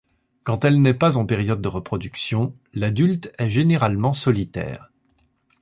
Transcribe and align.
Quand 0.43 0.65
elle 0.65 0.81
n'est 0.81 0.95
pas 0.95 1.17
en 1.17 1.27
période 1.27 1.61
de 1.61 1.67
reproduction, 1.67 2.55
l'adulte 2.73 3.31
est 3.37 3.51
généralement 3.51 4.15
solitaire. 4.15 4.89